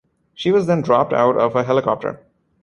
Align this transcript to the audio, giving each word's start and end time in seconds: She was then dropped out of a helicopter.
She 0.33 0.51
was 0.51 0.65
then 0.65 0.81
dropped 0.81 1.13
out 1.13 1.37
of 1.37 1.55
a 1.55 1.63
helicopter. 1.63 2.25